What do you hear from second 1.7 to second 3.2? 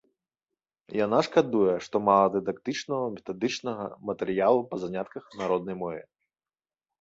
што мала дыдактычнага,